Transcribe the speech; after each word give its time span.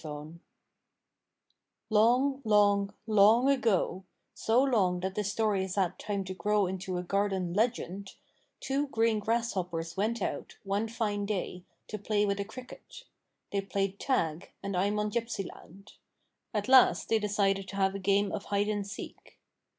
Long, 0.03 0.41
long, 2.43 2.91
long 3.05 3.47
ago 3.49 4.03
so 4.33 4.59
long 4.63 4.99
that 5.01 5.13
this 5.13 5.31
story 5.31 5.61
has 5.61 5.75
had 5.75 5.99
time 5.99 6.23
to 6.23 6.33
grow 6.33 6.65
into 6.65 6.97
a 6.97 7.03
garden 7.03 7.53
legend 7.53 8.15
two 8.59 8.87
green 8.87 9.19
grasshoppers 9.19 9.95
went 9.95 10.19
out, 10.19 10.57
one 10.63 10.87
fine 10.87 11.27
day, 11.27 11.65
to 11.87 11.99
play 11.99 12.25
with 12.25 12.39
a 12.39 12.43
cricket. 12.45 13.03
They 13.51 13.61
played 13.61 13.99
tag, 13.99 14.49
and 14.63 14.75
I'm 14.75 14.97
on 14.97 15.11
gypsyland. 15.11 15.91
At 16.51 16.67
last 16.67 17.07
they 17.07 17.19
decided 17.19 17.67
to 17.67 17.75
have 17.75 17.93
a 17.93 17.99
game 17.99 18.31
of 18.31 18.45
hide 18.45 18.69
and 18.69 18.87
seek. 18.87 19.37